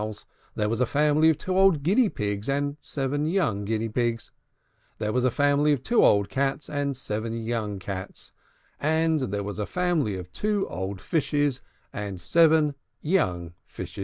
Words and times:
There 0.55 0.67
was 0.67 0.81
a 0.81 0.87
family 0.87 1.29
of 1.29 1.37
two 1.37 1.55
old 1.55 1.83
Guinea 1.83 2.09
Pigs 2.09 2.49
and 2.49 2.75
seven 2.81 3.27
young 3.27 3.65
Guinea 3.65 3.87
Pigs. 3.87 4.31
There 4.97 5.13
was 5.13 5.23
a 5.23 5.29
family 5.29 5.73
of 5.73 5.83
two 5.83 6.03
old 6.03 6.27
Cats 6.27 6.67
and 6.71 6.97
seven 6.97 7.43
young 7.43 7.77
Cats. 7.77 8.31
And 8.79 9.19
there 9.19 9.43
was 9.43 9.59
a 9.59 9.67
family 9.67 10.15
of 10.17 10.31
two 10.31 10.67
old 10.69 10.99
Fishes 11.01 11.61
and 11.93 12.19
seven 12.19 12.73
young 13.03 13.53
Fishes. 13.67 13.99